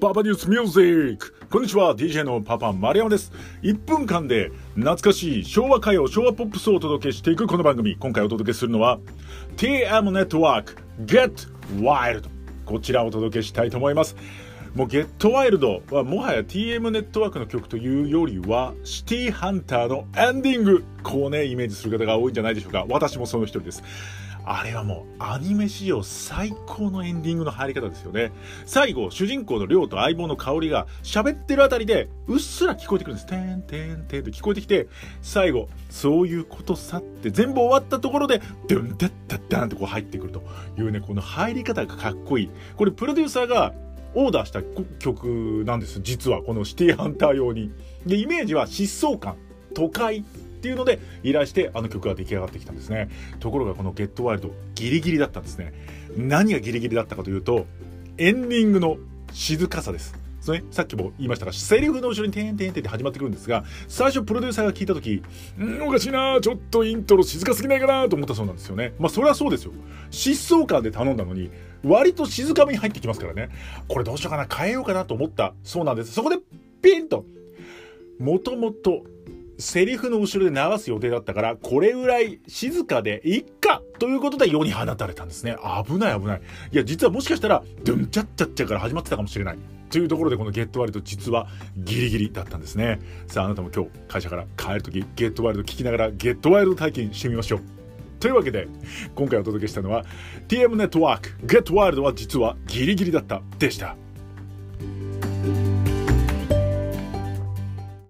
[0.00, 3.30] パパニュースミュージックこんにちは DJ のパパ丸山です。
[3.62, 7.96] 1分間で懐かしい昭和歌謡昭和ポップスをお届けしていくこの番組。
[7.96, 8.98] 今回お届けするのは
[9.56, 12.28] TM ネットワーク Get Wild
[12.64, 14.16] こちらをお届けしたいと思います。
[14.74, 23.82] もう Get Wild はもはや TM ネットワークの曲というよりはシティハンターのエンディングこうねイメージする方が多いんじゃないでしょうか私もその一人です
[24.50, 28.32] あれはもうアニメ史上最高のエンディングの入り方ですよね。
[28.64, 33.26] 最後、主人公の亮と相棒の香りが喋ってるあたりでうっすら聞こえてくるんです。
[33.26, 34.88] てんてんてんって聞こえてきて、
[35.20, 40.42] 最後、そういうことさって全部終わったところで、ドゥンダッダッダンってこう入ってくると
[40.78, 42.50] いうね、この入り方がかっこいい。
[42.78, 43.74] これプロデューサーが
[44.18, 44.62] オーダーした
[44.98, 46.00] 曲なんです。
[46.02, 47.70] 実はこのシティハンター用に。
[48.04, 49.36] で、イメージは疾走感、
[49.74, 50.24] 都会、
[50.58, 55.72] っていうので依頼してあの曲が出来上がってきたんですねところがこの「ゲットワイルドギリギリだったんですね
[56.16, 57.66] 何がギリギリだったかというと
[58.16, 58.96] エンディングの
[59.32, 65.22] 静かさですそね、さっきも言いましたが、セリフの後ろにてんてんてんって始まってくるんですが、最初プロデューサーが聞いた時、
[65.58, 68.94] んおかしいなちょっとイントロ静かすぎないかなと思ったそうなんですよね。
[68.98, 69.72] まあそれはそうですよ。
[70.10, 71.50] 疾走感で頼んだのに、
[71.84, 73.50] 割と静かめに入ってきますからね。
[73.88, 76.12] これどうしようかな変えようかなと思ったそうなんです。
[76.12, 76.38] そこで
[76.82, 77.24] ピンと、
[78.18, 79.04] もともと
[79.58, 85.56] セリフの後ろで流す予定だったから、これぐらい静かでいっかということで世に放たれたんですね。
[85.84, 86.42] 危ない危ない。
[86.72, 89.58] いや、実はもしかしたら、ドゥンチャッチャッチャから始まってたかもしれない。
[89.90, 93.00] というところでこのゲットワイルド実はギリギリだったんですね。
[93.26, 97.60] さああなたも今日会社から帰る時ゲットワイルド聞きながらゲットワイルド体験してみましょう。
[98.20, 98.66] というわけで
[99.14, 100.04] 今回お届けしたのは
[100.48, 103.96] TM ネットワークゲットワイルドは実はギリギリだったでした。